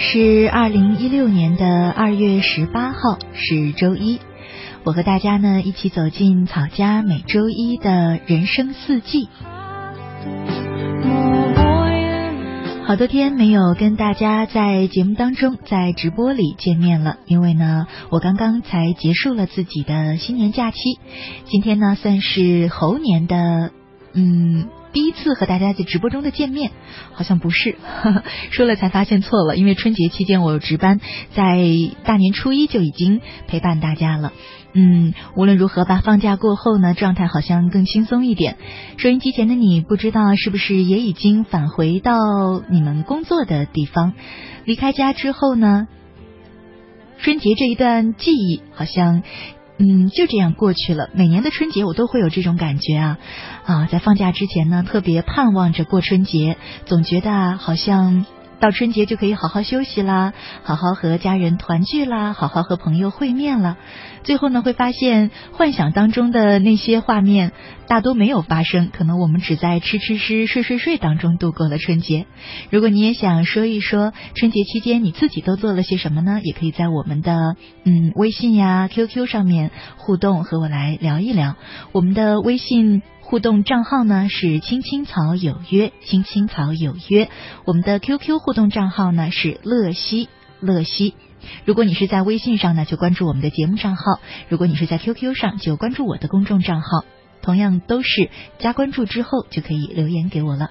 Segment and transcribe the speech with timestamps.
[0.00, 4.20] 是二零一六年的二月十八号，是周一。
[4.84, 9.28] 我和大家呢一起走进草家每周一的人生四季。
[12.84, 20.78] 好多天没有跟大家在节目当中在直播里见面了，因为呢我刚刚才结束了自己的新年假期，
[21.46, 23.72] 今天呢算是猴年的
[24.12, 24.68] 嗯。
[24.92, 26.70] 第一次和大家在直播中的见面，
[27.12, 27.76] 好像不是
[28.50, 31.00] 说了才发现错了，因为春节期间我有值班，
[31.34, 31.58] 在
[32.04, 34.32] 大年初一就已经陪伴大家了。
[34.72, 38.56] 嗯，无论如何吧，放假过后呢，状态好像更轻松一点。
[38.96, 42.16] 收音机前的你，不知道是不是也已经返回到
[42.68, 44.14] 你们工作的地方？
[44.64, 45.88] 离开家之后呢，
[47.18, 49.22] 春节这一段记忆好像。
[49.78, 51.08] 嗯，就这样过去了。
[51.14, 53.18] 每年的春节我都会有这种感觉啊
[53.64, 58.26] 啊，在放假之前呢，特别盼望着过春节，总觉得好像。
[58.60, 63.76] 到春节就可以好好休息啦，好好和家人团聚啦，好好和朋友会面了。
[64.24, 67.52] 最后呢，会发现幻想当中的那些画面
[67.86, 72.26] 大多没有发生，可能我们只在吃吃吃、睡睡睡当中度过了春节。
[72.70, 76.40] 如果你也想说一说春节期间你自己都做了些什么呢？
[76.42, 81.54] 也可以在我们的嗯微信呀、QQ 上面互动，和我来聊一聊。
[81.92, 83.02] 我们的微信。
[83.28, 87.28] 互动账号呢是青青草有约，青青草有约。
[87.66, 90.30] 我们的 QQ 互动账号呢是乐西
[90.60, 91.12] 乐西。
[91.66, 97.04] 如果你是在微信上呢，就关注我们的节目账号；如果你是在 QQ 上，就关注我的公众账号。
[97.42, 98.30] 同样都是
[98.60, 100.70] 加关注之后就可以留言给我了。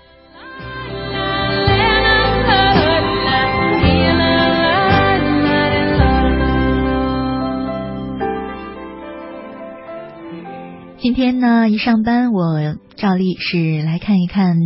[11.08, 14.58] 今天呢，一上班我照例是来看一看，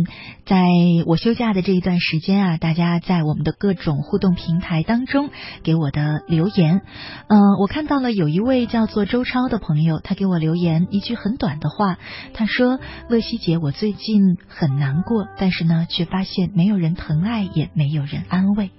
[0.44, 0.60] 在
[1.06, 5.30] 我休假的这一段时间啊，大家在我们的各种互动平台当中
[5.62, 6.80] 给我的留言。
[7.28, 11.98] 嗯，我看到了有一位叫做周超的朋友，他给我留言一句很短的话，
[12.34, 18.72] 他说：“乐西姐，我最近很难过，但是呢，却发现没有人疼爱，也没有人安慰。”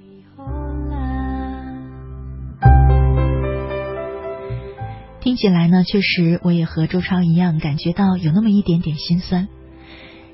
[5.24, 9.48] 听起来呢，确实我也和周超一样，感觉到有那么一点点心酸。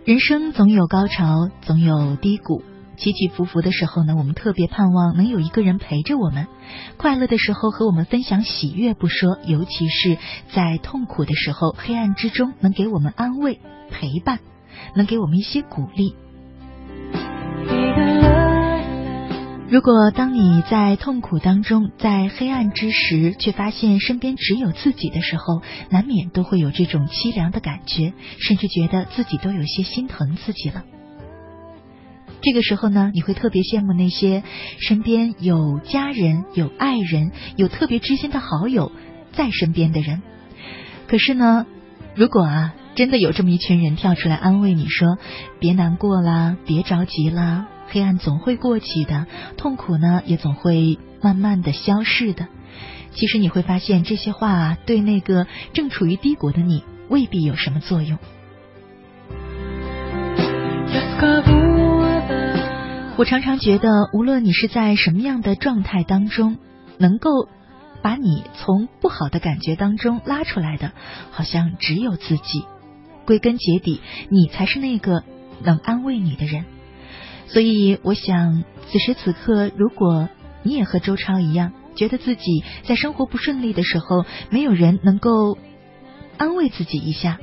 [0.03, 2.63] 人生总有高潮，总有低谷，
[2.97, 6.47] 起起伏伏的时候呢，我们特别盼望能有一个人陪着我们。
[6.97, 10.17] 快乐的时候和我们分享喜悦不说，尤其是
[10.55, 13.59] 在痛苦的时候、黑暗之中，能给我们安慰、
[13.91, 14.39] 陪伴，
[14.95, 16.15] 能给我们一些鼓励。
[19.71, 30.85] 如果当你在痛苦当中，在黑暗之时，却发现身边只有自己的时候，难免都会有这种凄凉的感觉，甚至觉得自己都有些心疼自己了。
[32.41, 34.41] 这个时候呢，你会特别羡慕那些
[34.79, 38.91] 身边有家人、有爱人、有特别知心的好友
[39.33, 40.23] 在身边的人。
[41.07, 41.67] 可是呢，
[42.15, 45.19] 如果啊，真的有这么一群人跳出来安慰你说
[45.61, 49.25] ：“别难过啦，别着急啦。”黑暗总会过去的，
[49.57, 52.47] 痛苦呢也总会慢慢的消逝的。
[53.11, 58.19] 其实你会发现这些话对那个正处于低谷的你未必有什么作用。
[63.17, 66.57] 我常常觉得，无论你是在什么样的状态当中，
[66.97, 67.49] 能够
[68.01, 70.93] 把你从不好的感觉当中拉出来的，
[71.31, 72.63] 好像只有自己。
[73.25, 73.99] 归根结底，
[74.29, 75.23] 你才是那个
[75.61, 76.63] 能安慰你的人。
[77.51, 80.29] 所以，我想，此时此刻，如果
[80.63, 85.57] 你也和周超一样，觉得自己在生活不顺利的时候，没有人能够
[86.37, 87.39] 安慰自己一下，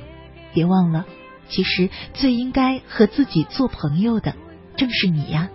[0.53, 1.05] 别忘了，
[1.49, 4.33] 其实最应该和自己做朋友的
[4.77, 5.49] 正是你呀，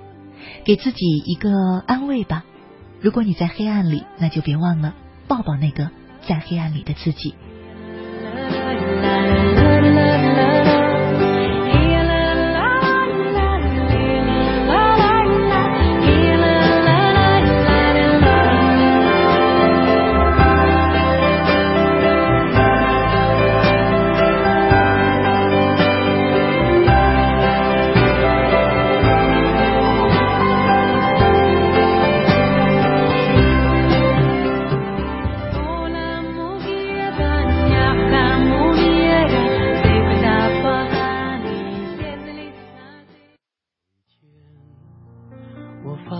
[0.64, 1.50] 给自己一个
[1.86, 2.44] 安慰吧。
[3.00, 4.94] 如果你在黑暗里，那就别忘了
[5.26, 5.90] 抱抱那个
[6.26, 7.34] 在黑暗里的自己。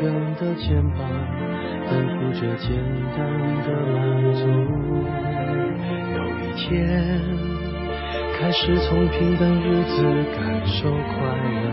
[0.00, 0.08] 倦
[0.40, 0.98] 的肩膀，
[1.86, 2.72] 担负着简
[3.14, 3.18] 单
[3.62, 3.98] 的满
[4.32, 4.40] 足。
[6.16, 6.66] 有一天，
[8.38, 9.94] 开始从平淡日子
[10.34, 11.04] 感受快
[11.52, 11.68] 乐，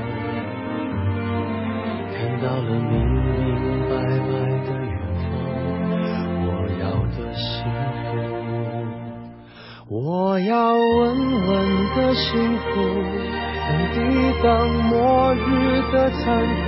[2.12, 3.48] 看到了明明
[3.88, 4.30] 白白
[4.66, 4.92] 的远
[5.24, 5.26] 方，
[6.44, 6.48] 我
[6.82, 6.84] 要
[7.16, 7.48] 的幸
[9.88, 10.78] 福，我要稳
[11.48, 11.48] 稳。
[11.96, 13.96] 的幸福能抵
[14.44, 14.46] 挡
[14.84, 15.38] 末日
[15.92, 16.68] 的残酷，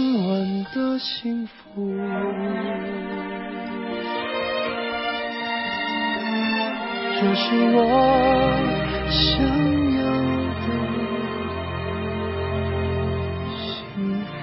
[7.43, 7.81] 是我
[9.09, 9.41] 想
[9.97, 9.99] 要
[10.61, 10.69] 的
[13.49, 14.39] 幸福。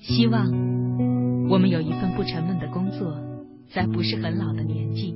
[0.00, 0.50] 希望
[1.50, 3.14] 我们有一份不沉闷的工作
[3.68, 5.14] 在不是很老的年纪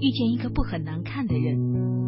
[0.00, 1.87] 遇见一个不很难看的人。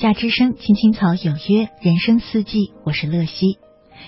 [0.00, 3.58] 夏之声青青草有约人生四季我是乐西。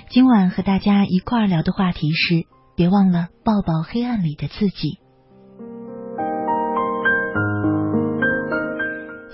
[0.09, 5.01] 今晚和大家一块儿聊的话题是别忘了抱抱黑暗里的自己。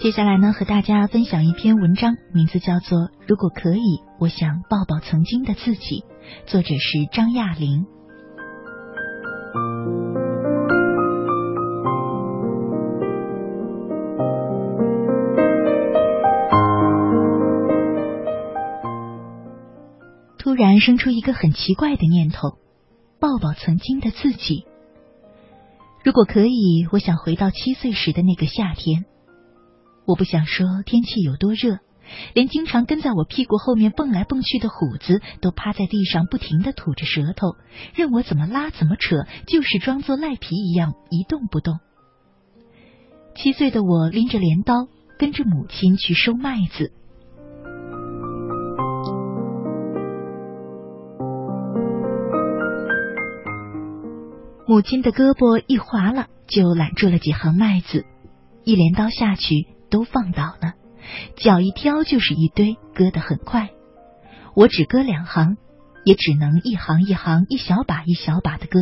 [0.00, 6.02] 接下来呢和大家分享一篇文章名字叫做如果可以我想抱抱曾经的自己
[6.48, 7.86] 作者是张亚玲。
[20.64, 22.58] 然生出一个很奇怪的念头，
[23.20, 24.64] 抱抱曾经的自己。
[26.04, 29.04] 如果可以，我想回到七岁时的那个夏天。
[30.06, 31.80] 我不想说天气有多热，
[32.34, 37.56] 连经常跟在我屁股后面蹦来蹦去的虎子都趴在地上不停的吐着舌头，
[37.94, 41.78] 任我怎么拉怎么扯，就是装作赖皮一样一动不动。
[43.34, 44.88] 七岁的我拎着镰刀，
[45.18, 46.92] 跟着母亲去收麦子。
[54.68, 58.04] 母亲的胳膊一划了，就揽住了几行麦子，
[58.64, 59.66] 一镰刀下去。
[59.90, 60.75] 都放倒了，
[61.37, 63.70] 脚一挑就是一堆，割得很快。
[64.54, 65.56] 我只割两行，
[66.04, 68.78] 也只能一行一行、一小把一小把的割。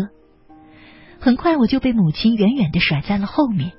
[1.20, 3.70] 很快我就被母亲远远的甩在了后面。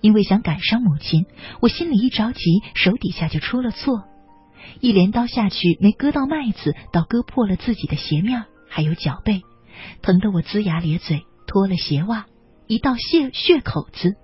[0.00, 1.26] 因为想赶上母亲，
[1.60, 2.40] 我心里一着急，
[2.74, 4.02] 手底下就出了错。
[4.80, 9.42] 一镰刀下去，没割到麦子，倒割破了自己的鞋面，还有脚背，
[10.02, 12.26] 疼得我龇牙咧嘴，脱了鞋袜，
[12.66, 14.16] 一道血血口子。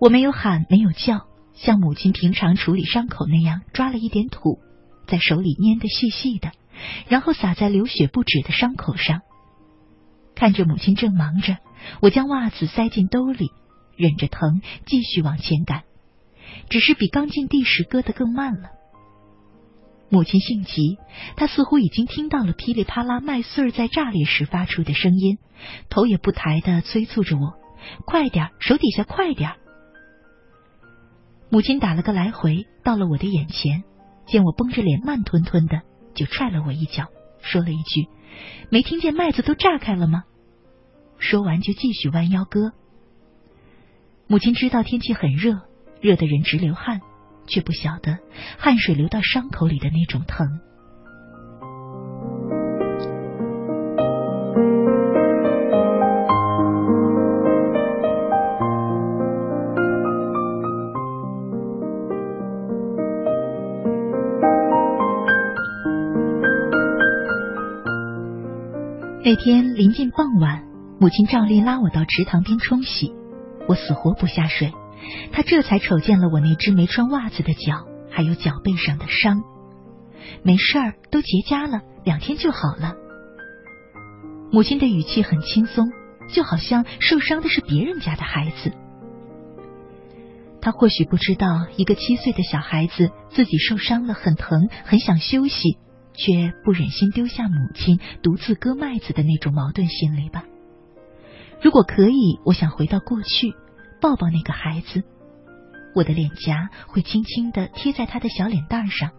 [0.00, 4.58] 我没有喊，没有叫，像母亲平常处理伤口那样，抓了一点土，
[5.06, 6.52] 在手里捏得细细的，
[7.08, 9.22] 然后撒在流血不止的伤口上。
[10.34, 11.56] 看着母亲正忙着，
[12.00, 13.50] 我将袜子塞进兜里，
[13.96, 15.82] 忍着疼继续往前赶，
[16.68, 18.77] 只是比刚进地时割得更慢了。
[20.10, 20.98] 母亲性急，
[21.36, 25.38] 她似乎已经听到了噼里啪啦麦穗在炸裂时发出的声音，
[25.90, 27.54] 头也不抬的催促着我
[28.06, 29.52] ：“快点，手底下快点。”
[31.50, 33.84] 母亲打了个来回，到了我的眼前，
[34.26, 35.82] 见我绷着脸，慢吞吞的，
[36.14, 37.06] 就踹了我一脚，
[37.40, 38.06] 说了一句
[38.70, 40.24] ：“没听见麦子都炸开了吗？”
[41.18, 42.72] 说完就继续弯腰割。
[44.26, 45.62] 母亲知道天气很热，
[46.00, 47.00] 热的人直流汗，
[47.48, 48.18] 却不晓得
[48.58, 50.60] 汗水流到伤口里的那种疼。
[69.24, 70.64] 那天临近傍晚，
[70.98, 73.12] 母亲照例拉我到池塘边冲洗，
[73.68, 74.72] 我死活不下水。
[75.32, 79.42] 他这才瞅见了我那只没穿袜子的脚，还有脚背上的伤。
[80.42, 82.94] 没事儿，都结痂了，两天就好了。
[84.50, 85.86] 母亲的语气很轻松，
[86.32, 88.72] 就好像受伤的是别人家的孩子。
[90.60, 95.78] 他或许不知道，一个七岁的小孩子自己受伤了，很疼，很想休息。
[96.20, 100.42] 却不忍心丢下母亲独自割麦子的那种矛盾心理吧。
[101.62, 103.54] 如果可以，我想回到过去，
[104.00, 105.02] 抱抱那个孩子，
[105.94, 109.10] 我的脸颊会轻轻的贴在他的小脸蛋上。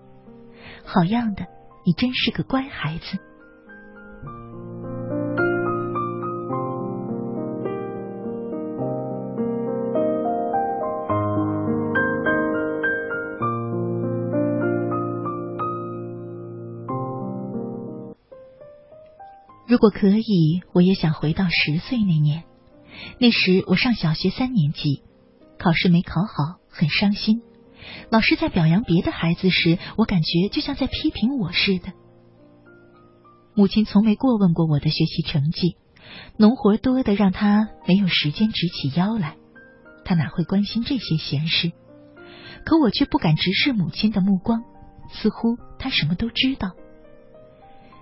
[0.86, 1.46] 好样的，
[1.86, 3.20] 你真是个乖孩子。
[19.68, 22.49] 如果可以，我也想回到十岁那年。
[23.20, 25.04] 那时我上小学三年级，
[25.58, 27.42] 考试没考好，很伤心。
[28.10, 31.94] 老师在表扬别的孩子时，我感觉就像在批评我似的。
[33.56, 35.76] 母亲从没过问过我的学习成绩，
[36.38, 39.36] 农活多的让她没有时间直起腰来，
[40.06, 41.72] 她哪会关心这些闲事？
[42.66, 44.64] 可我却不敢直视母亲的目光，
[45.12, 46.72] 似乎她什么都知道。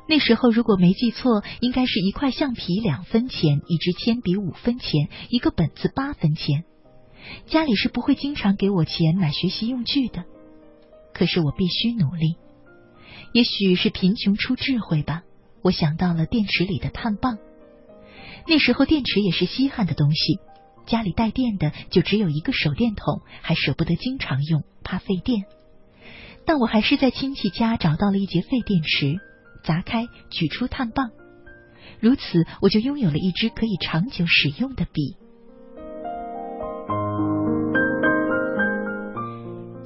[0.08, 6.64] 那时候如果没记错，应该是一块橡皮两分钱，一支铅笔五分钱，一个本子八分钱。
[7.46, 10.24] 家里是不会经常给我钱买学习用具的，
[11.14, 12.38] 可是我必须努力。
[13.34, 15.24] 也许是贫穷出智慧吧，
[15.62, 17.38] 我想到了电池里的碳棒。
[18.48, 20.40] 那时候电池也是稀罕的东西，
[20.86, 25.44] 家里带电的就只有一个手电筒，还舍不得经常用，怕费电。
[26.46, 29.20] 但我还是在亲戚家找到了一节废电池。
[29.68, 31.12] 砸开，取出碳棒，
[32.00, 35.18] 如此我就拥有了一支可以长久使用的笔。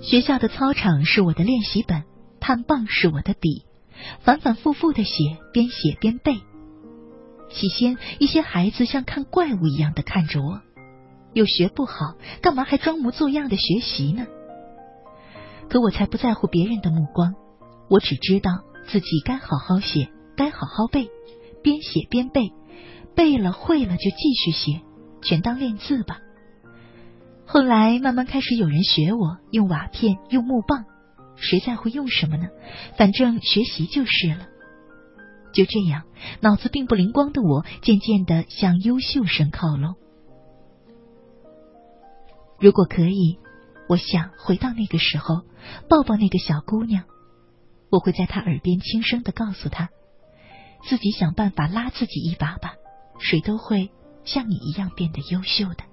[0.04, 2.04] 学校的操场是我的练习本，
[2.40, 3.66] 碳棒是我的笔，
[4.20, 6.36] 反反复复的写，边写边背。
[7.50, 10.62] 起先，一些孩子像看怪物一样的看着我，
[11.34, 14.28] 又学不好，干嘛还装模作样的学习呢？
[15.70, 17.34] 可我才不在乎别人的目光，
[17.90, 18.52] 我只知道
[18.88, 21.10] 自己该好好写，该好好背，
[21.64, 22.52] 边写边背，
[23.16, 24.82] 背了会了就继续写，
[25.22, 26.20] 全当练字吧。
[27.46, 30.86] 后来慢慢开始有人学我用瓦片，用木棒，
[31.36, 32.48] 谁在乎用什么呢？
[32.98, 34.48] 反正学习就是了。
[35.54, 36.04] 就这样，
[36.40, 39.96] 脑子并不灵光的我，渐渐的向优秀生靠拢。
[42.58, 43.38] 如果可以，
[43.90, 45.42] 我想回到那个时候，
[45.90, 47.04] 抱抱那个小姑娘，
[47.92, 49.90] 我会在他耳边轻声的告诉他，
[50.88, 52.76] 自己想办法拉自己一把吧，
[53.20, 53.92] 谁都会
[54.24, 55.84] 像你一样变得优秀的。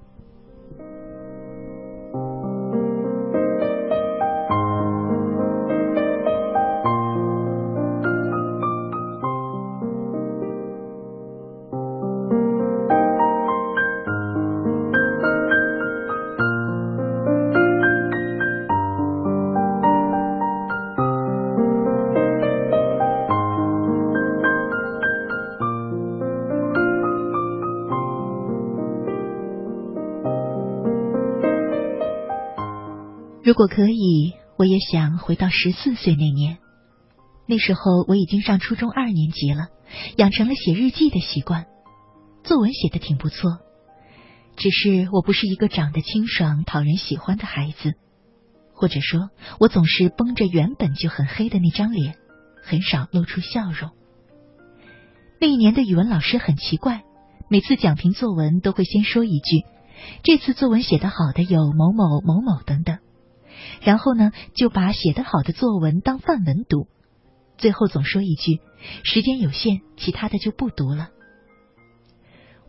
[33.48, 36.58] 如果可以，我也想回到十四岁那年。
[37.46, 39.68] 那时候我已经上初中二年级了，
[40.18, 41.64] 养成了写日记的习惯，
[42.44, 43.56] 作文写的挺不错。
[44.58, 47.94] 只是我不是一个长得清爽、讨人喜欢的孩子，
[48.74, 52.16] 或者说，我总是绷着原本就很黑的那张脸，
[52.62, 53.92] 很少露出笑容。
[55.40, 57.02] 那一年的语文老师很奇怪，
[57.48, 59.64] 每次讲评作文都会先说一句
[60.22, 62.98] ：“这次作文写得好的有某某某某等等。”
[63.82, 66.86] 然后呢，就把写得好的作文当范文读，
[67.56, 68.60] 最后总说一句
[69.04, 71.08] ：“时间有限，其他的就不读了。”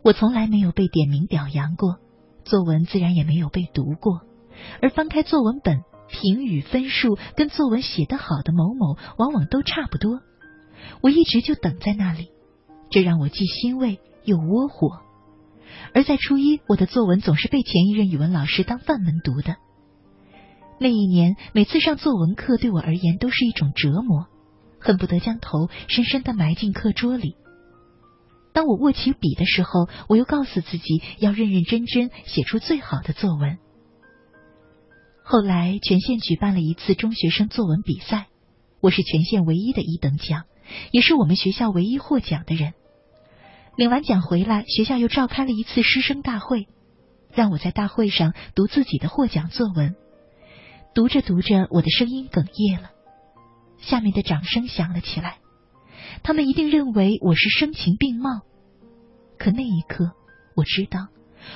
[0.02, 1.98] 我从来没有被点名表扬过，
[2.44, 4.22] 作文自然也没有被读过。
[4.80, 10.20] 而翻开作文本，评语分数跟作文写得好的某某往往都差不多。
[11.02, 12.30] 我一直就等在那里，
[12.90, 15.00] 这让我既欣慰又窝火。
[15.92, 19.56] 而在初一，我的作文总是被前一任语文老师当范文读的。
[20.82, 24.28] 那一年，每次上作文课对我而言都是一种折磨，
[24.78, 27.36] 恨不得将头深深的埋进课桌里。
[28.54, 33.58] 当我握起笔的时候，我又告诉自己要认认真真写出最好的作文。
[35.22, 38.28] 后来，全县举办了一次中学生作文比赛，
[38.80, 40.44] 我是全县唯一的一等奖，
[40.92, 42.72] 也是我们学校唯一获奖的人。
[43.76, 46.68] 领完奖回来，学校又召开了一次师生大会，
[47.34, 49.94] 让我在大会上读自己的获奖作文。
[50.92, 52.90] 读着读着，我的声音哽咽了，
[53.78, 55.38] 下面的掌声响了起来。
[56.24, 58.40] 他们一定认为我是声情并茂，
[59.38, 60.10] 可那一刻，
[60.56, 61.06] 我知道，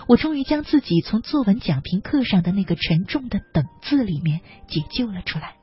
[0.06, 5.56] 我终于将自己从作文讲评课上的那个沉重的“等”字里面解救了出来。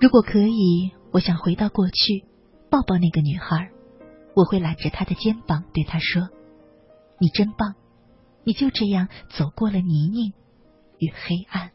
[0.00, 2.24] 如果可以，我想回到过去，
[2.70, 3.70] 抱抱那个女孩，
[4.34, 6.30] 我会揽着她的肩膀，对她说。
[7.18, 7.74] 你真棒，
[8.44, 10.32] 你就这样走过了泥泞
[10.98, 11.72] 与黑暗。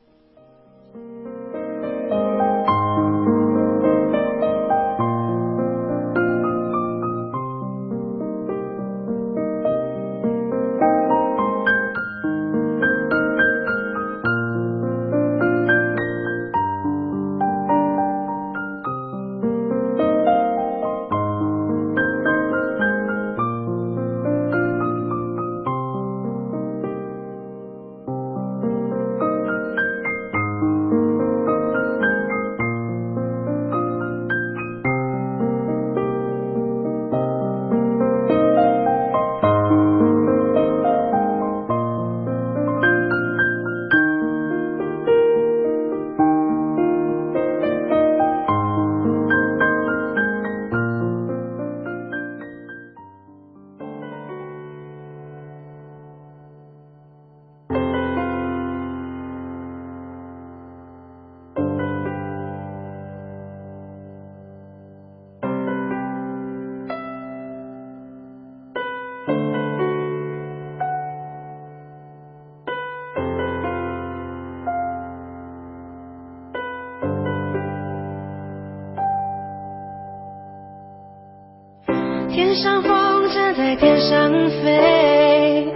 [84.12, 84.30] 想
[84.62, 85.72] 飞，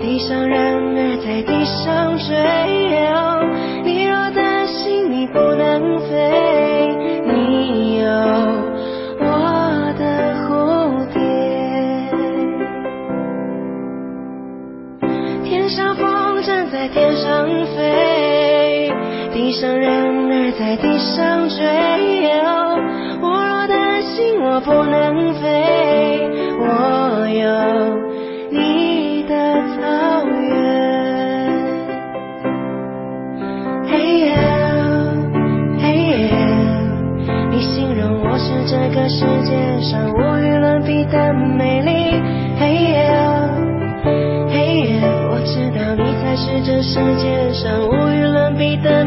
[0.00, 2.36] 地上人儿在地上追。
[3.82, 6.86] 你若担心你不能飞，
[7.26, 8.06] 你有
[9.18, 9.26] 我
[9.98, 10.04] 的
[10.46, 11.18] 蝴蝶。
[15.42, 18.92] 天上风筝在天上飞，
[19.34, 21.58] 地上人儿在地上追。
[23.20, 26.19] 我若担心我不能飞。
[27.40, 27.48] 有
[28.50, 29.32] 你的
[29.72, 30.52] 草原
[33.88, 34.36] 嘿耶
[35.80, 36.28] 嘿耶
[37.50, 42.20] 你形容我是这个世界上无与伦比的美丽
[42.58, 43.08] 嘿耶
[44.52, 45.00] 嘿耶
[45.30, 48.99] 我知道你才是这世界上无与伦比的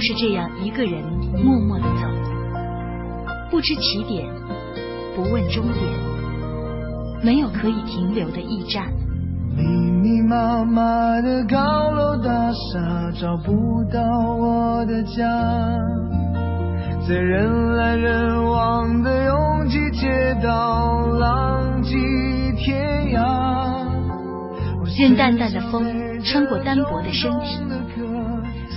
[0.00, 1.02] 就是这样一个人
[1.44, 2.08] 默默的走。
[3.50, 4.26] 不知起点
[5.14, 5.76] 不问终点
[7.22, 8.86] 没有可以停留的驿站。
[9.54, 14.00] 密密麻麻的高楼大厦找不到
[14.38, 15.22] 我的家。
[17.06, 21.92] 在人来人往的拥挤街道浪迹
[22.56, 23.86] 天涯。
[24.98, 25.84] 任淡淡的风
[26.24, 27.58] 穿过单薄的身体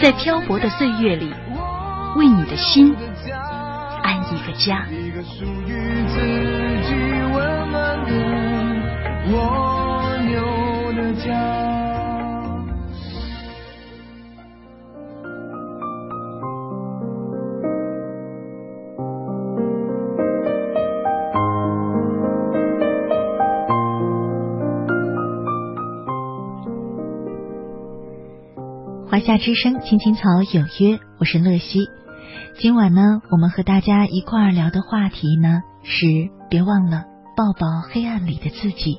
[0.00, 1.32] 在漂泊的岁月里，
[2.16, 2.94] 为你的心
[4.02, 4.86] 安一个家。
[4.90, 5.72] 一个属于
[6.06, 6.20] 自
[6.86, 6.94] 己
[7.32, 8.12] 温暖的
[29.08, 31.88] 华夏之声，青青草有约，我是乐西。
[32.58, 36.06] 今晚呢，我们和大家一块儿聊的话题呢是
[36.50, 37.04] 别忘了
[37.36, 38.98] 抱抱黑暗里的自己。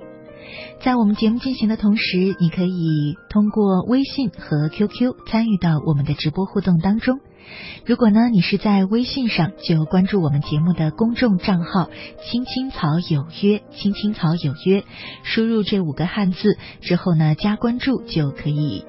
[0.81, 7.19] 在我们节目进行的同时，你可以通过微信和 QQ 参与到我们的直播互动当中。
[7.85, 11.89] 如果呢你是在微信上，就关注我们节目的公众账号
[12.23, 14.85] “青青草有约”，“青青草有约”，
[15.23, 18.85] 输入这五个汉字之后呢，加关注就可以。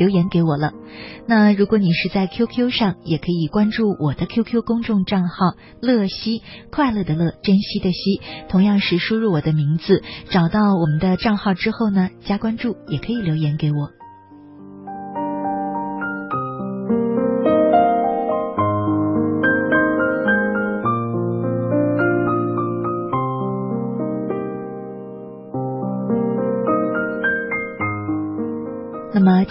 [0.00, 0.72] 留言给我了。
[1.26, 13.99] 那如果你是在 QQ 上，也可以关注我的 QQ 公众账号“乐西”，快乐的乐，珍惜的惜，同样是输入我的名字，找到我们的账号之后呢，加关注，也可以留言给我。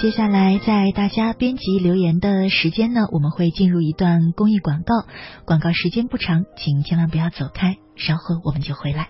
[0.02, 5.06] 接下来，在大家编辑留言的时间呢，我们会进入一段公益广告。
[5.44, 9.10] 广告时间不长，请千万不要走开，稍后我们就回来。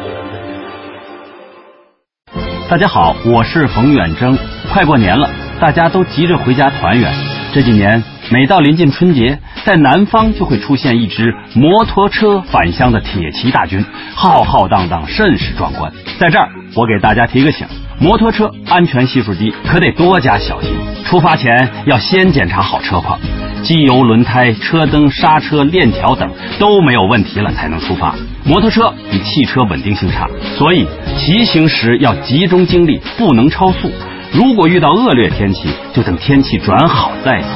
[2.71, 4.37] 大家好，我是冯远征。
[4.71, 5.29] 快过年了，
[5.59, 7.13] 大家都急着回家团圆。
[7.51, 15.91] 这几年，每到临近春节，在南方就会出现一支摩托车返乡的铁骑大军，浩浩荡荡，甚是壮观。
[16.17, 17.67] 在这儿，我给大家提个醒：
[18.01, 20.71] 摩托车安全系数低，可得多加小心。
[21.05, 23.19] 出发前要先检查好车况，
[23.61, 28.15] 机油、轮胎、车灯、刹车、链条等都没有问题了才能出发。
[28.43, 33.91] 摩托车比汽车稳定性差，所以骑行时要集中精力，不能超速。
[34.33, 37.47] 如果遇到恶劣天气，就等天气转好再走。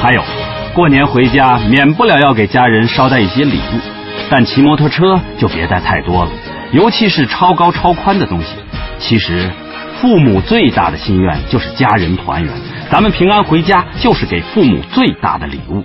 [0.00, 0.22] 还有，
[0.74, 3.78] 过年回家免不了要给家人捎带一些礼物，
[4.28, 6.30] 但骑摩托车就别带太多了，
[6.72, 8.56] 尤其是超高超宽的东西。
[8.98, 9.50] 其实，
[10.02, 12.52] 父母最大的心愿就是家人团圆，
[12.90, 15.84] 咱们平安回家就是给父母最大的礼物。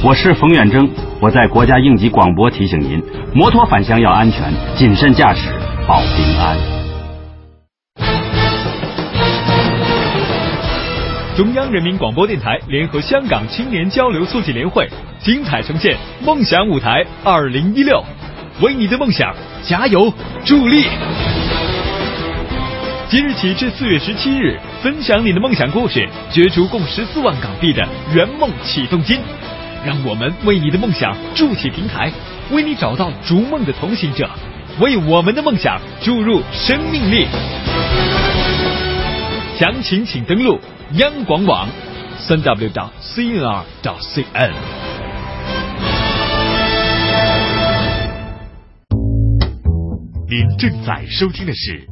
[0.00, 0.88] 我是冯远征，
[1.20, 3.02] 我在国家应急广播提醒您：
[3.34, 5.48] 摩托返乡要安全，谨慎驾驶
[5.88, 6.56] 保平安。
[11.36, 18.04] 中央人民广播电台联合香港青年交流促进联会，精彩呈现《梦想舞台二零一六》，
[18.64, 20.86] 为你的梦想加油助力。
[23.12, 29.20] 即日起至四月十七日，分享你的梦想故事，角逐共十四万港币的圆梦启动金。
[29.84, 32.10] 让我们为你的梦想筑起平台，
[32.52, 34.26] 为你找到逐梦的同行者，
[34.80, 37.26] 为我们的梦想注入生命力。
[39.58, 40.58] 详情请登录
[40.92, 41.68] 央广网
[42.16, 44.52] 三 w 点 cnr 点 cn。
[50.30, 51.78] 您正在收听的是《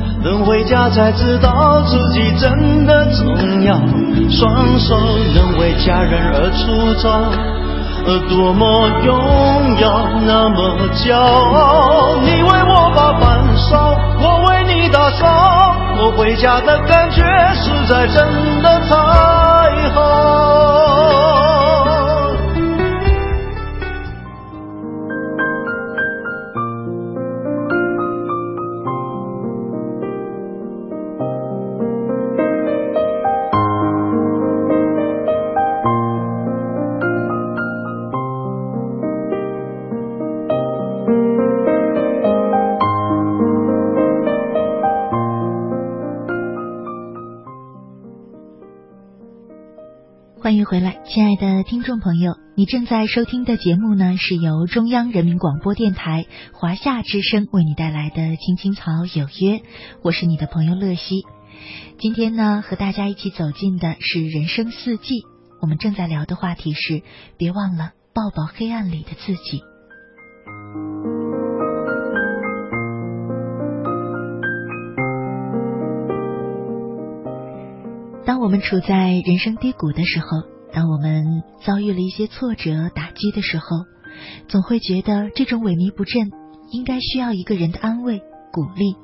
[0.23, 3.75] 能回家才知道自己真的重要，
[4.29, 4.95] 双手
[5.33, 7.09] 能为家人而粗糙，
[8.05, 12.17] 而多么荣耀，那么骄傲。
[12.23, 17.23] 你为我把饭烧，我为你打扫，我回家的感觉
[17.55, 21.20] 实在真的太好。
[50.51, 59.59] 欢迎回来，亲爱的听众朋友，你正在收听的节目呢，是由中央人民广播电台华夏之声为你带来的《青青草有约》，
[60.03, 61.23] 我是你的朋友乐西。
[61.99, 65.23] 今天呢，和大家一起走进的是人生四季，
[65.61, 67.01] 我们正在聊的话题是：
[67.37, 69.61] 别忘了抱抱黑暗里的自己。
[78.23, 80.27] 当我们处在人生低谷的时候，
[80.71, 83.65] 当我们遭遇了一些挫折打击的时候，
[84.47, 86.31] 总会觉得这种萎靡不振
[86.71, 88.19] 应该需要一个人的安慰
[88.51, 88.95] 鼓励。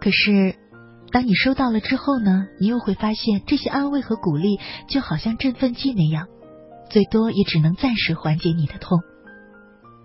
[0.00, 0.56] 可是，
[1.12, 4.58] 当你收到了之后呢，你又会发现这些安慰和鼓励
[4.88, 6.28] 就好像振奋剂那样，
[6.90, 9.00] 最多也只能暂时缓解你的痛。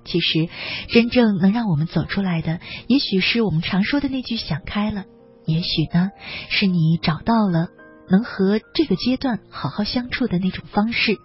[0.03, 0.49] 其实，
[0.89, 5.05] 真正能让我们走出来的，也许是我们常说的那句“想开了”，
[5.47, 6.11] 也许呢，
[6.49, 7.69] 是你找到了。
[8.09, 11.17] 能和这个阶段好好相处的那种方式，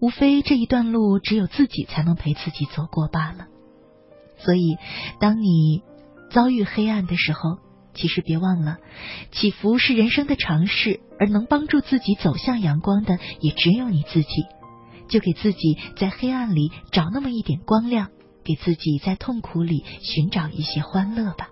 [0.00, 3.46] 无非这一段路只有自己才能陪自己走过罢了。
[4.38, 4.76] 所以，
[5.20, 5.82] 当你
[6.30, 7.58] 遭遇黑暗的时候，
[7.94, 8.78] 其实别忘了，
[9.30, 14.46] 起伏是人生的常事，而能帮助自己走向阳光的也只有你自己。
[15.06, 18.08] 就给自己在黑暗里找那么一点光亮，
[18.42, 21.50] 给自己在痛苦里寻找一些欢乐吧。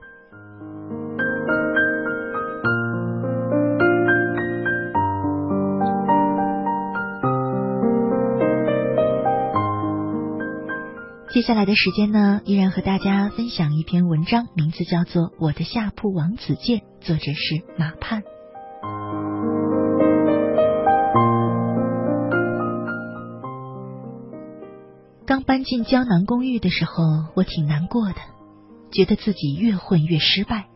[11.33, 18.23] 接下来的时间呢，依然和大家分享一篇文章，名字叫做《我的下铺王子健》，作者是马盼。
[25.25, 27.03] 刚搬进胶囊公寓的时候，
[27.35, 28.17] 我挺难过的，
[28.93, 30.67] 觉得自己越混越失败。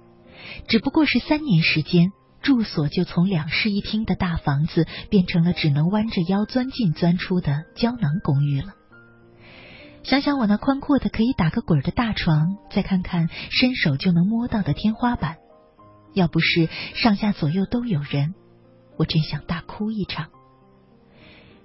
[0.68, 8.68] 只不过是三年时间，住所就从两室一厅的大房子，变成了只能弯着腰钻进钻出的胶囊公寓了。
[10.06, 15.38] 想想我那宽阔的可以打个滚的大床，再看看伸手就能摸到的天花板，
[16.14, 18.32] 要不是上下左右都有人，
[18.96, 20.28] 我真想大哭一场。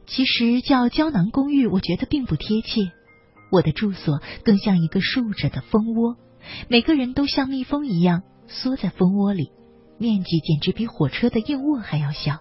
[0.08, 2.92] 其实叫胶囊公寓，我觉得并不贴切。
[3.52, 6.18] 我的住所更像一个竖着的蜂窝，
[6.68, 9.52] 每个人都像蜜蜂一样缩在蜂窝里，
[10.00, 12.40] 面积简直比火车的硬卧还要小。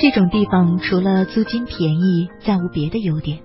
[0.00, 3.40] 这种地方除了租金便宜，再无别的优点。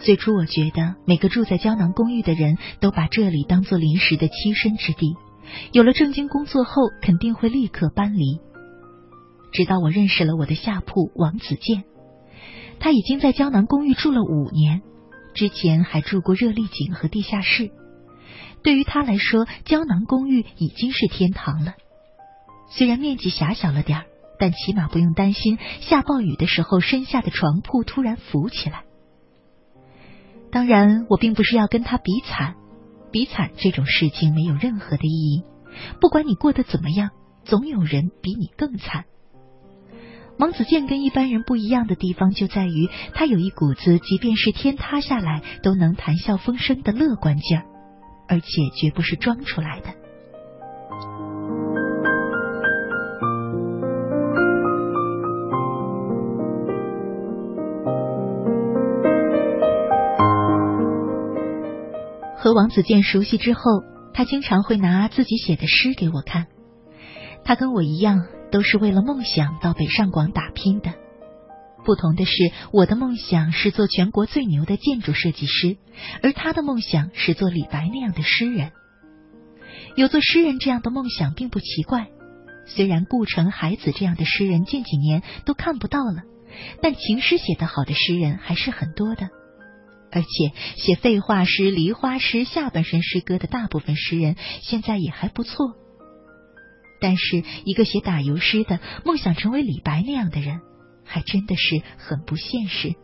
[0.00, 5.14] 最初我觉得每个住在胶囊公寓的人都把这里当做临时的栖身之地，
[5.72, 8.40] 有了正经工作后肯定会立刻搬离。
[9.52, 11.84] 直到我认识了我的下铺王子健，
[12.80, 14.80] 他已经在胶囊公寓住了五年，
[15.34, 17.70] 之前还住过热力井和地下室。
[18.62, 21.74] 对于他来说，胶囊公寓已经是天堂了。
[22.70, 24.04] 虽然面积狭小了点儿，
[24.38, 28.84] 但起码不用担心下暴雨的时候身下的床铺突然浮起来。
[30.50, 32.54] 当然，我并不是要跟他比惨，
[33.12, 35.44] 比惨这种事情没有任何的意义。
[36.00, 37.10] 不管你过得怎么样，
[37.44, 39.04] 总有人比你更惨。
[40.38, 47.66] 王子健跟一般人不一样的地方就在于，他有一股子即便是天塌下来都能谈笑风生的乐观劲儿，
[48.28, 49.94] 而且绝不是装出来的。
[62.40, 63.60] 和王子健熟悉之后，
[64.14, 66.46] 他经常会拿自己写的诗给我看。
[67.44, 70.94] 他跟我一样，都是为了梦想到北上广打拼的。
[71.84, 75.78] 不同的是，我的梦想是做全国最牛的建筑设计师，
[76.22, 78.70] 而他的梦想是做李白那样的诗人。
[79.96, 82.08] 有做诗人这样的梦想并不奇怪，
[82.66, 86.22] 虽然顾城、海子这样的诗人近几年都看不到了，
[86.80, 89.28] 但情诗写得好的诗人还是很多的。
[90.10, 90.28] 而且
[90.76, 95.74] 写废话诗、梨花诗、下半身诗歌的大部分诗人现在也还不错，
[97.00, 100.60] 但是一个写打油诗的，梦想成为李白那样的人，
[101.04, 102.94] 还真的是很不现实。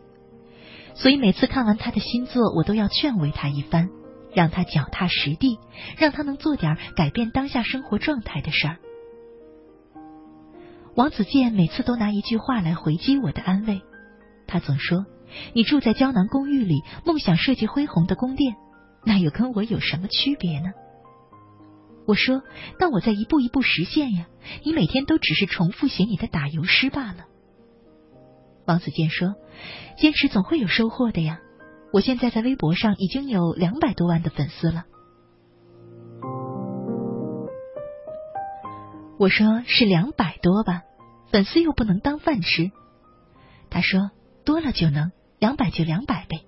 [0.95, 3.89] 所以每次看完他的新作，我都要劝慰他一番，
[4.33, 5.59] 让他脚踏实地，
[5.97, 8.77] 让他能做点改变当下生活状态的事儿。
[10.95, 13.81] 王子健每次都拿一句话来回击我的安慰，
[14.47, 15.05] 他总说。
[15.53, 18.55] 你住在胶囊公寓里，梦想设计恢宏的宫殿，
[19.05, 20.71] 那又跟我有什么区别呢？
[22.07, 22.43] 我说，
[22.79, 24.27] 那我在一步一步实现呀。
[24.63, 27.25] 你每天都只是重复写你的打油诗罢了。
[28.67, 29.33] 王子健说，
[29.97, 31.39] 坚持总会有收获的呀。
[31.91, 34.83] 我现在在微博上已经有两百多万的粉丝了。
[39.17, 40.83] 我说是两百多吧，
[41.31, 42.71] 粉丝又不能当饭吃。
[43.71, 44.11] 他说
[44.45, 45.11] 多了就能。
[45.45, 46.43] 两百就两百呗。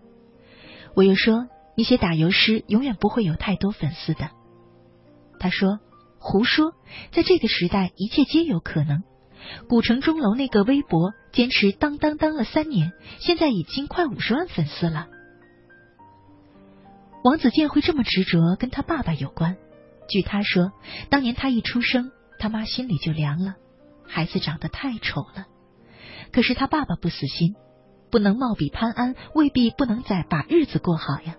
[0.96, 4.32] 我又说，你写打油诗永远不会有太多粉丝的。
[5.40, 5.78] 他说
[6.18, 6.74] 胡说，
[7.12, 9.04] 在这个时代一切皆有可能。
[9.70, 15.08] 古城钟楼那个微博坚持当当当了三年，现在已经快五十万粉丝了。
[17.24, 19.58] 王子健会这么执着，跟他爸爸有关。
[20.10, 20.72] 据他说，
[21.12, 23.58] 当年他一出生，他妈心里就凉了，
[24.08, 25.46] 孩子长得太丑了。
[26.32, 27.54] 可是他爸爸不死心。
[28.10, 31.36] 不能貌比潘安，未必不能再把日子过好呀。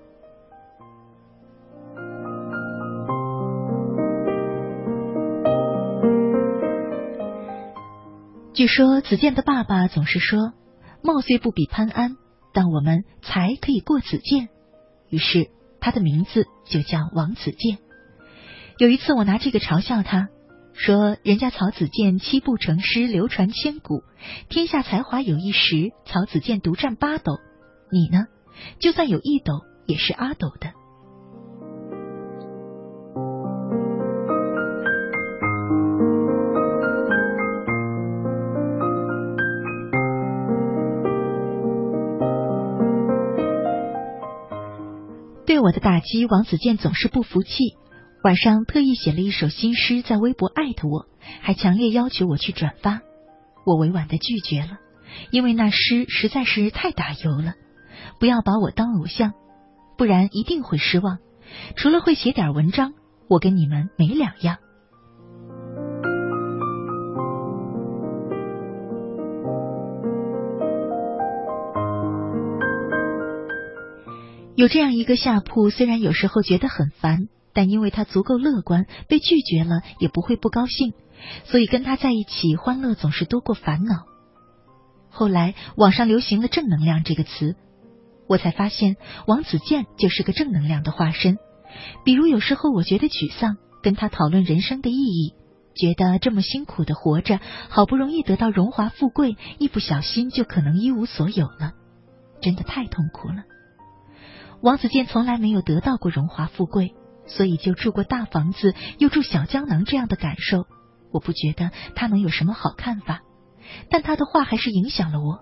[8.54, 10.52] 据说子健的爸爸总是说，
[11.02, 12.16] 貌虽不比潘安，
[12.52, 14.48] 但我们才可以过子健。
[15.10, 15.48] 于是
[15.80, 17.78] 他的名字就叫王子健。
[18.78, 20.28] 有一次我拿这个嘲笑他。
[20.78, 24.04] 说人家曹子建七步成诗，流传千古，
[24.48, 27.32] 天下才华有一时，曹子建独占八斗。
[27.90, 28.26] 你呢？
[28.78, 30.72] 就算有一斗，也是阿斗的。
[45.44, 47.76] 对我的打击，王子健总是不服气。
[48.24, 51.06] 晚上特意写了一首新诗，在微博艾特我，
[51.40, 53.00] 还强烈要求我去转发。
[53.64, 54.78] 我委婉的拒绝了，
[55.30, 57.54] 因为那诗实在是太打油了。
[58.18, 59.34] 不要把我当偶像，
[59.96, 61.18] 不然一定会失望。
[61.76, 62.92] 除了会写点文章，
[63.28, 64.56] 我跟你们没两样。
[74.56, 77.28] 有这样一个下铺，虽然有时候觉得很烦。
[77.58, 80.94] 但因为他足够乐观，被拒绝了也不会不高兴，
[81.42, 84.04] 所以跟他在一起，欢乐总是多过烦恼。
[85.10, 87.56] 后来网上流行了“正能量”这个词，
[88.28, 88.94] 我才发现
[89.26, 91.36] 王子健就是个正能量的化身。
[92.04, 95.34] 比如有时候我觉得沮丧，跟他讨论人生的意义，
[95.74, 97.40] 觉得这么辛苦的活着，
[97.70, 101.72] 好不容易得到荣华富贵，一不小心就可能一无所有了，
[102.40, 103.42] 真的太痛苦了。
[104.60, 106.94] 王子健从来没有得到过荣华富贵，
[107.28, 110.66] 所以就住过大房子，又住小胶囊这样的感受，
[111.12, 113.20] 我不觉得他能有什么好看法。
[113.90, 115.40] 但他的话还是影响了我。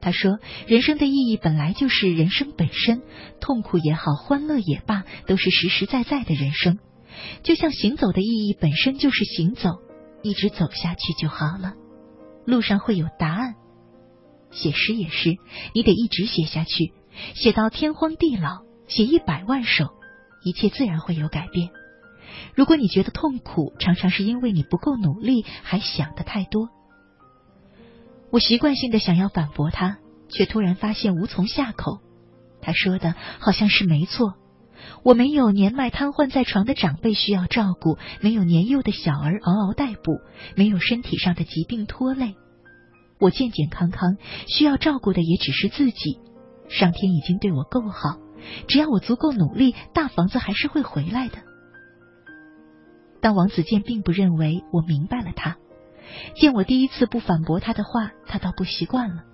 [0.00, 3.02] 他说：“人生的意义本来就是人生本身，
[3.40, 6.78] 痛苦也好，欢乐也罢，都是实实在在的人生。
[7.42, 9.80] 就像行走的意义本身就是行走，
[10.22, 11.74] 一直走下去就好了。
[12.46, 13.54] 路上会有答案。
[14.50, 15.36] 写诗也是，
[15.74, 16.92] 你得一直写下去。”
[17.34, 18.58] 写到天荒地老，
[18.88, 19.86] 写一百万首，
[20.46, 21.70] 一切自然会有改变。
[22.54, 26.68] 如果你觉得痛苦，常常是因为你不够努力，还想的太多。
[28.30, 31.98] 我习惯性的想要反驳他，却突然发现无从下口。
[32.60, 34.34] 他说的好像是没错，
[35.02, 40.20] 我没有年迈瘫痪在床的长辈需要照顾，没有年幼的小儿嗷嗷待哺，
[40.54, 42.36] 没有身体上的疾病拖累，
[43.18, 44.16] 我健健康康，
[44.46, 46.20] 需要照顾的也只是自己。
[46.68, 48.18] 上天已经对我够好，
[48.68, 51.38] 只要我足够努力，大房子还是会回来的。
[53.20, 55.56] 但王子健并不认为我明白了他。
[56.36, 59.24] 见我第一次不反驳他的话，他倒不习惯了。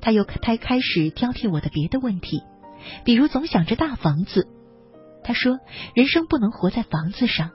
[0.00, 2.42] 他又他开始挑剔我的别的问题，
[3.04, 4.46] 比如总想着大房子。
[5.24, 5.58] 他说
[5.94, 7.50] ：“人生不能活在房子上，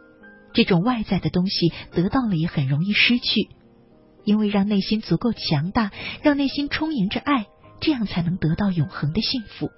[0.54, 3.50] 这种外在的东西得到了也很容易失去，
[4.26, 5.92] 因为让内心足够强大，
[6.22, 7.46] 让内心充盈着爱。”
[7.80, 9.70] 这样才能得到永恒的幸福。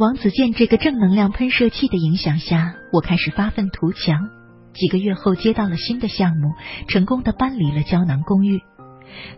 [0.00, 4.30] 王子健这个正能量喷射器的影响下，我开始发愤图强。
[4.72, 6.54] 几个月后接到了新的项目，
[6.88, 8.62] 成功的搬离了胶囊公寓。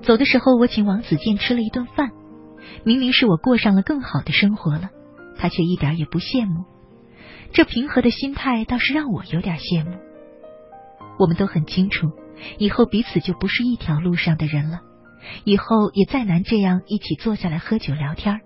[0.03, 2.11] 走的时候，我请王子健吃了一顿饭。
[2.85, 4.91] 明明是我过上了更好的生活了，
[5.37, 6.65] 他却一点也不羡慕。
[7.53, 9.91] 这平和的心态倒是让我有点羡慕。
[11.19, 12.13] 我们都很清楚，
[12.59, 14.79] 以后彼此就不是一条路上的人了，
[15.43, 18.39] 以后也再难这样一起坐下来喝酒聊天。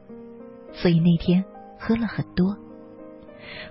[0.73, 1.45] 所以那天
[1.79, 2.57] 喝了很多。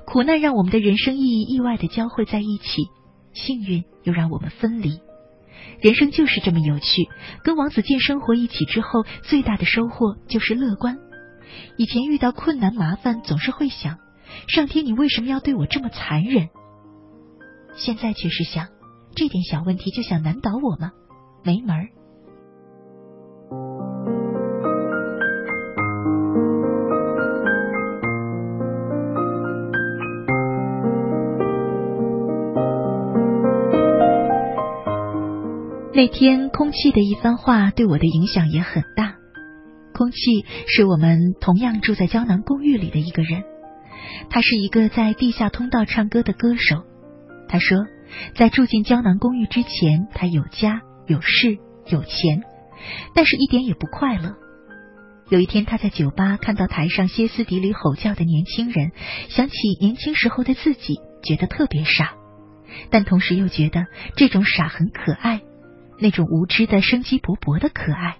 [0.05, 2.89] 苦难让我们的人生意义意外的交汇在一起。
[3.33, 5.01] 幸运又让我们分离，
[5.81, 7.09] 人生就是这么有趣。
[7.43, 10.99] 跟王子健生活一起之后，最大的收获就是乐观。
[11.77, 13.99] 以前遇到困难麻烦，总是会想：
[14.47, 16.47] 上天，你为什么要对我这么残忍？
[17.75, 18.69] 现在却是想，
[19.15, 20.93] 这点小问题就想难倒我吗？
[21.43, 21.89] 没门儿。
[35.95, 39.15] 那天，空气的一番话对我的影响也很大。
[39.93, 40.17] 空气
[40.67, 43.43] 是我们同样住在胶囊公寓里的一个人，
[44.29, 46.83] 他是一个在地下通道唱歌的歌手。
[47.47, 47.77] 他说，
[48.35, 52.43] 在住进胶囊公寓之前，他有家有室有钱，
[53.13, 54.35] 但是一点也不快乐。
[55.29, 58.91] 有一天，他在酒吧看到台上歇斯底里吼叫的年轻人，
[59.29, 62.15] 想起年轻时候的自己，觉得特别傻，
[62.89, 63.85] 但同时又觉得
[64.17, 65.39] 这种傻很可爱。
[65.99, 68.17] 那种无知的、生机勃勃的可爱。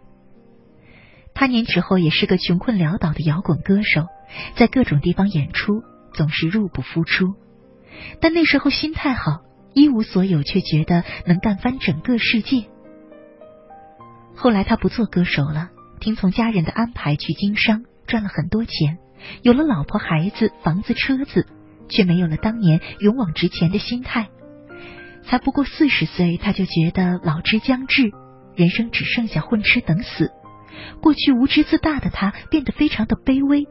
[1.34, 4.07] 他年时候也是个穷困潦倒的摇滚歌手，
[4.55, 7.36] 在各种地方演出，总是入不敷出。
[8.21, 9.41] 但那时候心态好，
[9.73, 12.65] 一无所有，却觉得能干翻整个世界。
[14.36, 18.97] 后来他不做歌手了，听从家人的安排去经商，赚了很多钱，
[19.41, 21.47] 有了老婆、孩子、房子、车子，
[21.89, 24.30] 却没有了当年勇往直前的心态。
[25.28, 28.11] 才不过四十岁，他就觉得老之将至，
[28.55, 30.32] 人生只剩下混吃等死。
[31.01, 33.65] 过去无知自大的他变得非常的卑微，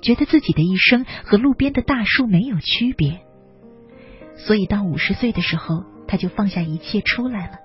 [0.00, 3.20] 觉得自己的一生和路边的大树没有区别。
[4.36, 7.58] 所以到五十岁的时候，他就放下一切出来了，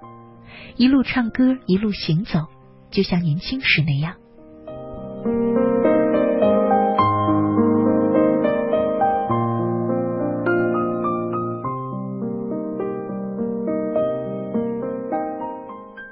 [0.75, 2.47] 一路唱歌，一路行走，
[2.91, 4.15] 就像年轻时那样。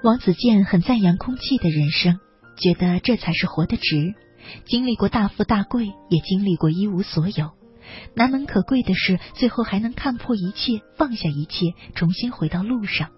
[0.04, 2.20] 王子健很赞扬空气的人生，
[2.58, 4.16] 觉得这才是活得值。
[4.66, 7.52] 经历过大富大贵，也经历过一无所有。
[8.16, 13.12] 难能可贵的是，最后还能看破一切，放下一切，重新回到路上。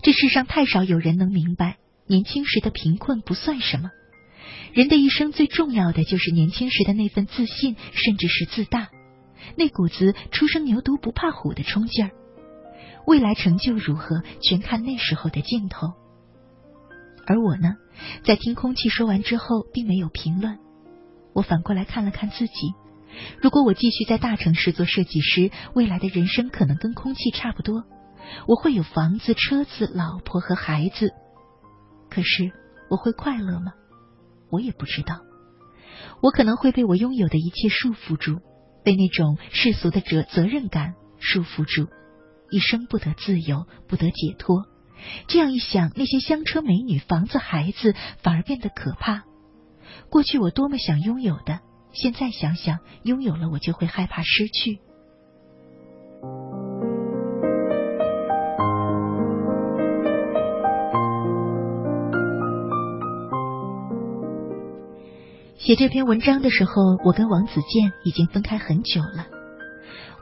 [0.00, 3.90] 这世上太少有人能明白，年轻时的贫困不算什么。
[4.72, 8.90] 人的一生最重要的就是年轻时的那份自信，甚至是自大，
[9.56, 12.12] 那股子初生牛犊不怕虎的冲劲儿。
[13.06, 15.94] 未来成就如何，全看那时候的劲头。
[17.26, 17.76] 而我呢，
[18.24, 20.58] 在听空气说完之后，并没有评论。
[21.32, 22.74] 我反过来看了看自己，
[23.40, 27.84] 如果我继续在大城市做设计师，未来的人生可能跟空气差不多。
[28.46, 31.12] 我会有房子、车子、老婆和孩子，
[32.10, 32.52] 可是
[32.90, 33.72] 我会快乐吗？
[34.50, 35.20] 我也不知道。
[36.22, 38.40] 我可能会被我拥有的一切束缚住，
[38.84, 41.88] 被那种世俗的责责任感束缚住，
[42.50, 44.66] 一生不得自由，不得解脱。
[45.28, 49.24] 这样一想，那些香车美女、房子、孩子反而变得可怕。
[50.10, 51.60] 过去我多么想拥有的，
[51.92, 54.80] 现在想想，拥有了我就会害怕失去。
[65.56, 66.72] 写这篇文章的时候，
[67.04, 69.39] 我跟王子健已经分开很久了。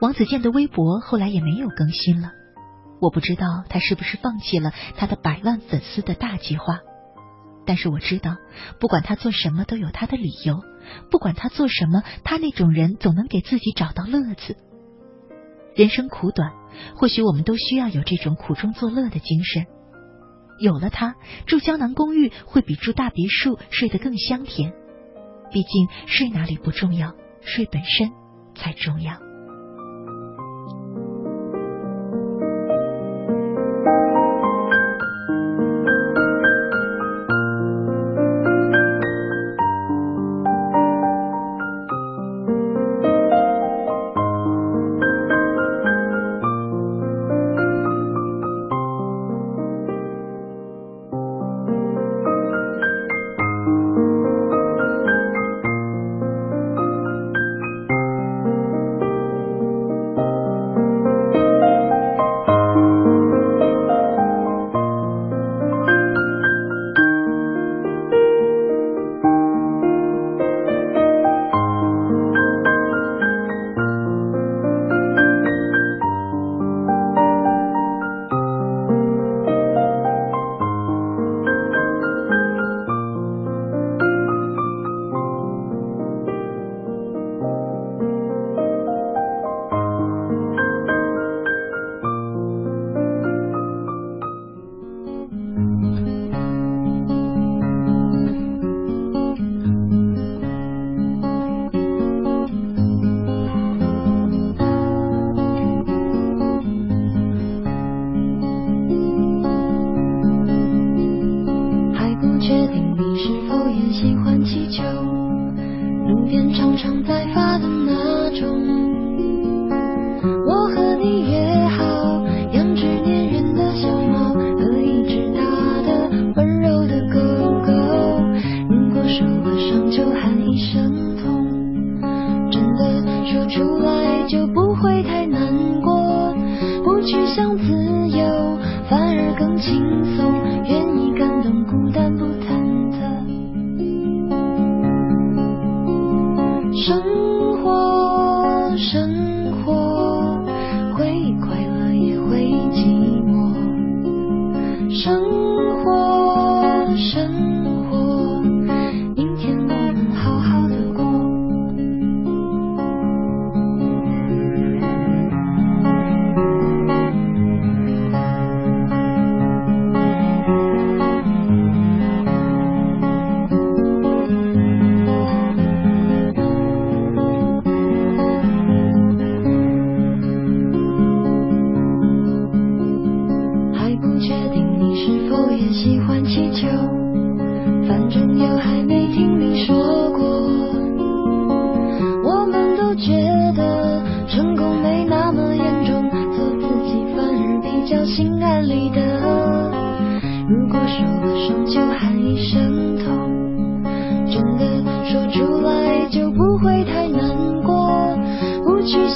[0.01, 2.31] 王子健的微博后来也没有更新了，
[3.01, 6.81] 我不知道他是不是放弃了他的百万粉丝的大计划。
[7.67, 8.37] 但是我知道，
[8.79, 10.63] 不管他做什么都有他的理由，
[11.11, 14.57] 不管他做什么，他那种人总能给自己找到乐子。
[15.75, 16.53] 人生苦短，
[16.95, 19.67] 或许我们都需要有这种苦中作乐的精神。
[20.61, 24.73] 有了他，住胶囊公寓会比住大别墅睡得更香甜。
[25.51, 28.11] 毕竟睡哪里不重要，睡本身
[28.55, 29.28] 才重要。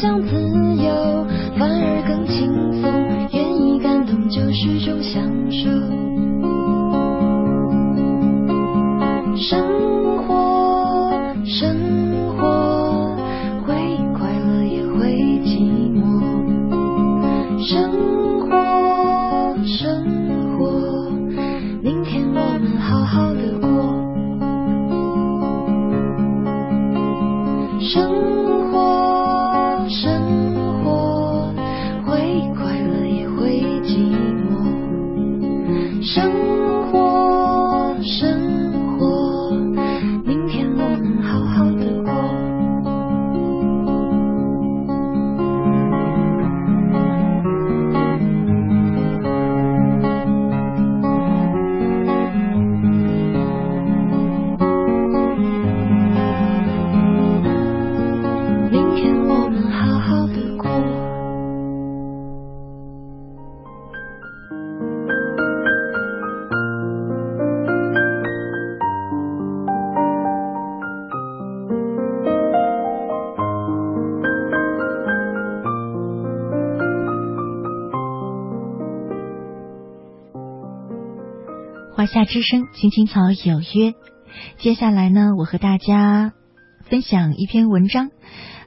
[0.02, 0.41] 巷子
[82.24, 83.94] 之声，青青草有约。
[84.58, 86.32] 接下来呢，我和大家
[86.88, 88.10] 分享一篇文章。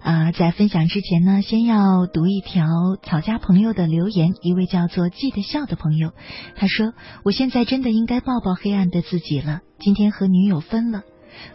[0.02, 2.68] 啊，在分享之前呢，先要读一条
[3.02, 4.34] 草家朋友的留言。
[4.44, 6.12] 一位叫做记得笑的朋友，
[6.56, 6.94] 他说
[7.26, 9.62] ：“我现在真的应该抱抱黑暗的自己了。
[9.80, 11.02] 今天和女友分了，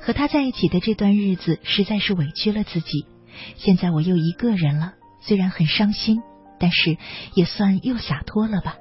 [0.00, 3.06] 和他在一起的这段日子实在是委屈了自己。
[3.54, 6.20] 现在我又一个人了，虽然很伤心，
[6.58, 6.96] 但是
[7.34, 8.74] 也算又洒脱了吧。”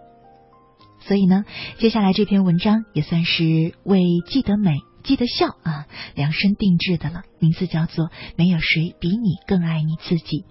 [1.09, 1.43] 所以呢，
[1.79, 7.23] 接下来这篇文章也算是为记得美、记得笑啊量身定制的了。
[7.39, 8.05] 名字叫做
[8.35, 10.45] 《没有谁比你更爱你自己》，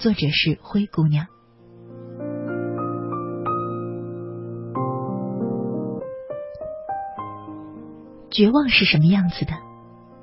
[0.00, 1.26] 作者是灰姑娘。
[8.30, 9.52] 绝望是什么样子的？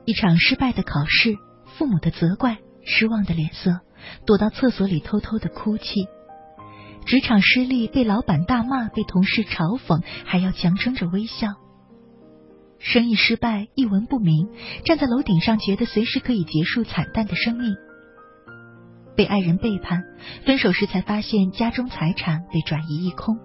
[0.06, 1.36] 一场失败的考试，
[1.78, 3.82] 父母的责怪，失望的脸色，
[4.26, 6.08] 躲到厕所里偷偷的哭泣。
[7.06, 11.50] 职场失利，被老板大骂，被同事嘲讽，还要强撑着微笑。
[12.80, 14.50] 生意失败，一文不名，
[14.86, 17.76] 站在楼顶上，觉得随时可以结束惨淡的生命。
[19.16, 20.04] 被爱人背叛，
[20.46, 23.38] 分手时才发现家中财产被转移一空。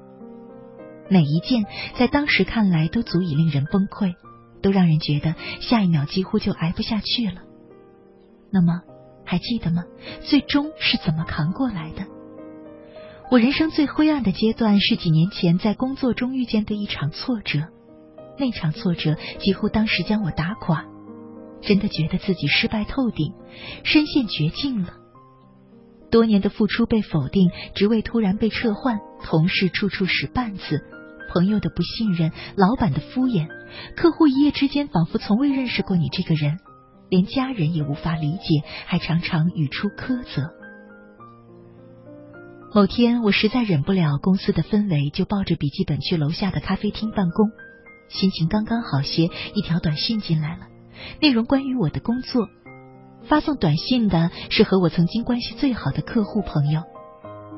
[1.10, 1.64] 每一件
[1.98, 4.14] 在当时看来都足以令人崩溃，
[4.62, 7.42] 都让人觉得下一秒几乎就挨不下去了。
[8.50, 8.80] 那么，
[9.24, 9.84] 还记得吗？
[10.20, 12.06] 最终是怎么扛过来的？
[13.28, 17.58] 我人生最灰暗的阶段是几年前在工作中遇见的一场挫折，
[18.38, 20.84] 那场挫折几乎当时将我打垮，
[21.60, 23.34] 真的觉得自己失败透顶，
[23.82, 24.94] 深陷绝境了。
[26.08, 30.84] 多年的付出被否定，职位突然被撤换，同事处处使绊子，
[31.34, 33.48] 朋友的不信任，老板的敷衍，
[33.96, 36.58] 客户一夜之间仿佛从未认识过你这个人，
[37.10, 40.54] 连家人也无法理解，还常常语出苛责。
[42.76, 47.48] 某天，我实在忍不了公司的氛围，就抱着笔记本去楼下的咖啡厅办公。
[48.10, 50.66] 心情刚刚好些，一条短信进来了，
[51.22, 52.50] 内容关于我的工作。
[53.22, 56.82] 发送短信的是和我曾经关系最好的客户朋友。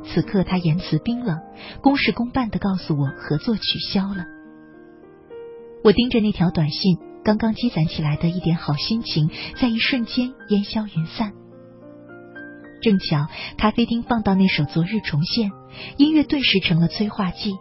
[0.04, 1.40] 此刻他言辞冰冷，
[1.82, 4.24] 公事公办的告诉我合作取消了。
[5.82, 9.28] 我盯着那条短信，刚刚积攒起来的一点好心情，
[9.60, 11.32] 在一瞬间烟消云散。
[12.80, 13.26] 正巧
[13.56, 15.50] 咖啡厅放到那首《昨日重现》，
[15.96, 17.56] 音乐顿时成了催化剂。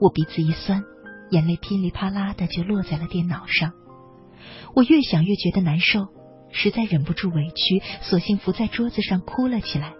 [0.00, 0.82] 我鼻子一酸，
[1.30, 3.72] 眼泪噼里啪啦的就落在了电脑上。
[4.74, 6.08] 我越想越觉得难受，
[6.50, 9.94] 实在忍不住委屈，索性伏在桌子上哭了起来，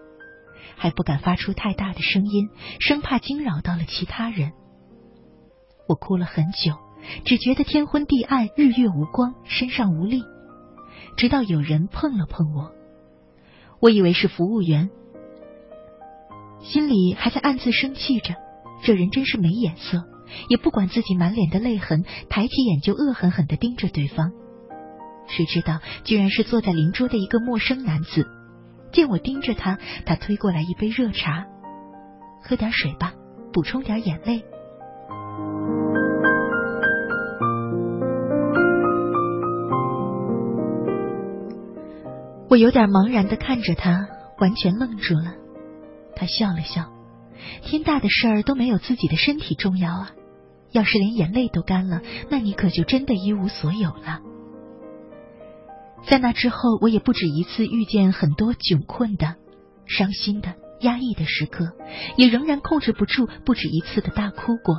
[0.77, 2.49] 还不敢发出太大的声音，
[2.81, 4.53] 生怕惊扰到了其他人。
[5.89, 6.75] 我哭了很久，
[7.25, 10.25] 只觉得天昏地暗，日月无光，身上无力，
[11.17, 12.74] 直到有人碰了碰我。
[13.81, 14.91] 我以为是服务员，
[16.61, 18.35] 心里还在暗自生气着，
[18.83, 20.05] 这人真是没眼色，
[20.49, 24.33] 也不管自己满脸的泪痕，抬起眼就恶狠狠的盯着对方。
[25.27, 28.27] 谁知道，居然是坐在邻桌的一个陌生男子。
[28.93, 31.47] 见我盯着他，他推过来一杯热茶，
[32.43, 33.15] 喝点水吧，
[33.53, 34.45] 补充点眼泪。
[42.55, 44.07] 我有点茫然的看着他，
[44.39, 45.35] 完全愣住了。
[46.15, 46.85] 他笑了笑
[47.67, 50.13] ：“天大的事儿都没有自己的身体重要啊！
[50.71, 52.01] 要是连眼泪都干了，
[52.31, 54.21] 那你可就真的一无所有了。”
[56.07, 59.35] 在那之后，我也不止一次遇见很多窘困的、
[59.87, 61.73] 伤心的、压抑的时刻，
[62.17, 64.77] 也仍然控制不住不止一次的大哭过。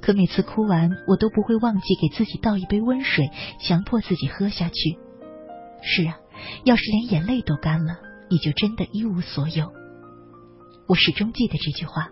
[0.00, 4.96] 可每次哭完，我都不会忘记给自己倒一杯温水，强迫自己喝下去。
[5.82, 6.18] 是啊。
[6.64, 7.98] 要是连眼泪都干了，
[8.30, 9.72] 你就真的一无所有。
[10.86, 12.10] 我始终记得这句话。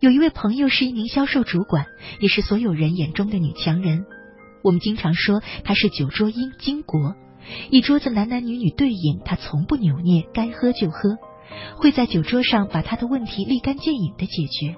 [0.00, 1.86] 有一位朋友是一名销售主管，
[2.20, 4.04] 也是所有人眼中的女强人。
[4.62, 7.14] 我们经常说她是酒桌英巾帼，
[7.70, 11.16] 一桌子男男女女对饮，他从不扭捏，该喝就喝，
[11.76, 14.76] 会在酒桌上把他的问题立竿见影的解决。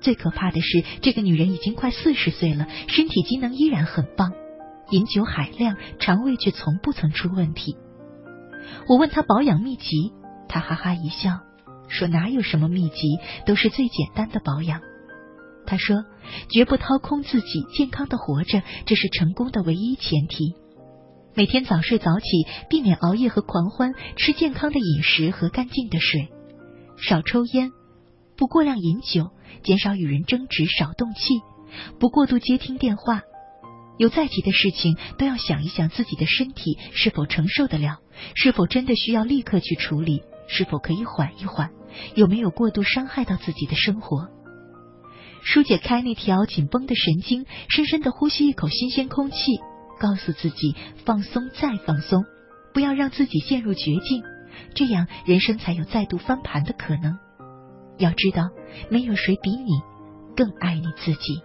[0.00, 4.32] 最可怕的是，这个女人已经快四十岁了，身体机能依然很棒，
[4.90, 7.76] 饮酒海量，肠胃却从不曾出问题。
[8.88, 10.12] 我问他保养秘籍，
[10.48, 11.40] 他哈哈一笑，
[11.88, 14.80] 说哪有什么秘籍，都是最简单的保养。
[15.66, 16.04] 他说，
[16.48, 20.54] 绝不掏空自己，健康的活着，这是成功的唯一前提。
[21.34, 22.26] 每天早睡早起，
[22.70, 26.28] 避免熬夜和狂欢，吃健康的饮食和干净的水，
[26.96, 27.72] 少抽烟，
[28.36, 29.30] 不过量饮酒，
[29.62, 31.40] 减少与人争执，少动气，
[31.98, 33.22] 不过度接听电话。
[33.98, 37.98] 有再急的事情，都要想一想自己的身体是否承受得了，
[38.34, 41.70] 是否真的需要立刻去处理，是否可以缓一缓，
[42.14, 44.28] 有没有过度伤害到自己的生活。
[45.42, 49.36] 疏解开那条紧绷的神经，深深的呼吸一口新鲜空气。
[49.98, 50.74] 告诉自己
[51.06, 52.26] 放松再放松，
[52.74, 54.22] 不要让自己陷入绝境，
[54.74, 57.16] 这样人生才有再度翻盘的可能。
[57.96, 58.50] 要知道，
[58.90, 59.80] 没有谁比你
[60.36, 61.40] 更爱你自己。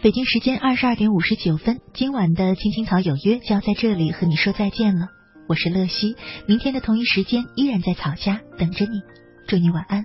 [0.00, 5.08] 北京时间二十二点五十九分，今晚的青青草有约就要在这里和你说再见了。
[5.48, 6.14] 我是乐西，
[6.46, 9.02] 明天的同一时间依然在草家等着你，
[9.48, 10.04] 祝你晚安。